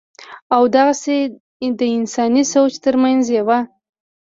[0.55, 1.17] او دغسې
[1.79, 3.59] دَانساني سوچ تر مېنځه يوه